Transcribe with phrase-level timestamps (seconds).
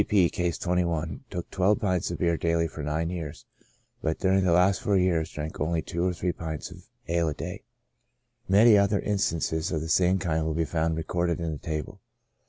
[0.01, 0.03] C.
[0.05, 3.45] P— (Case 21) took twelve pints of beer daily for nine years,
[4.01, 7.35] but during the last four years drank only two or three pints of ale a
[7.35, 7.61] day.
[8.49, 12.01] Many other instances of the same kind will be found recorded in the table.